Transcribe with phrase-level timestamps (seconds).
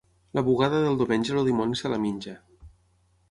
[0.37, 2.33] La bugada del diumenge el dimoni se la menja.